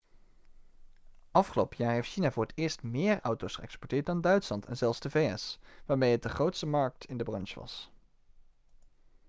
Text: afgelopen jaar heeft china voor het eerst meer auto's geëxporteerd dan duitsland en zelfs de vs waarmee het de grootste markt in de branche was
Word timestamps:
afgelopen 1.31 1.77
jaar 1.83 1.93
heeft 1.93 2.09
china 2.11 2.31
voor 2.31 2.43
het 2.45 2.57
eerst 2.57 2.83
meer 2.83 3.19
auto's 3.21 3.55
geëxporteerd 3.55 4.05
dan 4.05 4.21
duitsland 4.21 4.65
en 4.65 4.77
zelfs 4.77 4.99
de 4.99 5.09
vs 5.09 5.59
waarmee 5.85 6.11
het 6.11 6.23
de 6.23 6.29
grootste 6.29 6.65
markt 6.65 7.05
in 7.05 7.17
de 7.17 7.23
branche 7.23 7.59
was 7.59 7.91